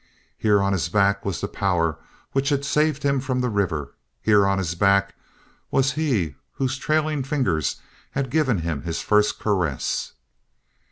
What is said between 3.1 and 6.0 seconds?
from the river. Here on his back was